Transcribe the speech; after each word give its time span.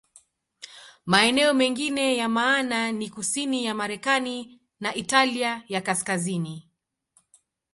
Maeneo 1.05 1.53
mengine 1.53 2.17
ya 2.17 2.29
maana 2.29 2.91
ni 2.91 3.09
kusini 3.09 3.65
ya 3.65 3.73
Marekani 3.75 4.59
na 4.79 4.95
Italia 4.95 5.63
ya 5.67 5.81
Kaskazini. 5.81 6.69